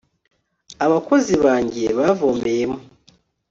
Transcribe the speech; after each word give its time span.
abakozi 0.85 1.33
banjye 1.45 1.83
bavomeyemo 1.97 2.77